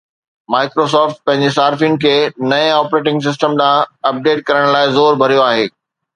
Microsoft 0.53 1.19
پنهنجي 1.27 1.51
صارفين 1.57 1.93
کي 2.05 2.13
نئين 2.53 2.73
آپريٽنگ 2.79 3.25
سسٽم 3.27 3.55
ڏانهن 3.61 3.93
اپڊيٽ 4.13 4.43
ڪرڻ 4.51 4.69
لاء 4.77 4.83
زور 4.99 5.23
ڀريو 5.23 5.47
آهي 5.53 5.71